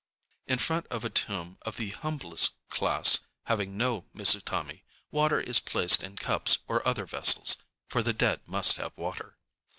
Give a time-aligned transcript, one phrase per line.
[0.47, 4.81] In front of a tomb of the humblest class, having no mizutam├®,
[5.11, 7.57] water is placed in cups or other vessels,
[7.91, 9.37] ŌĆöfor the dead must have water.